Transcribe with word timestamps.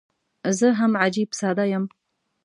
زه 0.59 0.67
هم 0.79 0.91
عجيب 1.03 1.29
ساده 1.39 1.65
یم. 1.71 1.85